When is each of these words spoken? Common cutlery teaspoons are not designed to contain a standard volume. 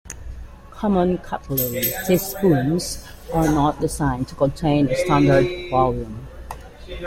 Common 0.71 1.19
cutlery 1.19 1.83
teaspoons 2.07 3.07
are 3.35 3.45
not 3.45 3.79
designed 3.79 4.27
to 4.29 4.33
contain 4.33 4.89
a 4.89 4.95
standard 4.95 5.69
volume. 5.69 6.27